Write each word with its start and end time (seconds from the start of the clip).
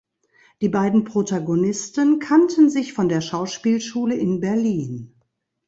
Die 0.61 0.69
beiden 0.69 1.03
Protagonisten 1.03 2.17
kannten 2.17 2.71
sich 2.71 2.93
von 2.93 3.07
der 3.07 3.21
Schauspielschule 3.21 4.15
in 4.15 4.39
Berlin. 4.39 5.13